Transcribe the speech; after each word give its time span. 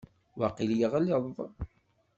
Waqil 0.39 0.71
yeɣleḍ. 0.79 1.35